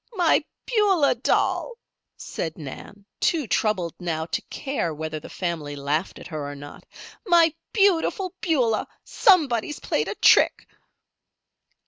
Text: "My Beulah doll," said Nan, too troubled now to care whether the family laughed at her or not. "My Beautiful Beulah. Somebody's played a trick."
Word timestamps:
"My 0.13 0.43
Beulah 0.65 1.13
doll," 1.13 1.73
said 2.17 2.57
Nan, 2.57 3.05
too 3.19 3.45
troubled 3.45 3.93
now 3.99 4.25
to 4.25 4.41
care 4.49 4.95
whether 4.95 5.19
the 5.19 5.29
family 5.29 5.75
laughed 5.75 6.17
at 6.17 6.25
her 6.25 6.43
or 6.51 6.55
not. 6.55 6.87
"My 7.27 7.53
Beautiful 7.71 8.33
Beulah. 8.41 8.87
Somebody's 9.05 9.79
played 9.79 10.07
a 10.07 10.15
trick." 10.15 10.65